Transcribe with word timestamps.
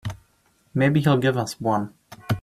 Maybe 0.73 0.99
he'll 1.01 1.17
give 1.19 1.37
us 1.37 1.61
one. 1.61 1.93